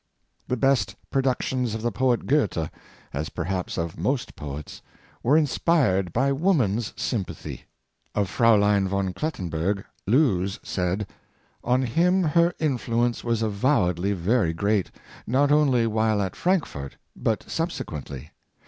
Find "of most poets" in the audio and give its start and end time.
3.77-4.81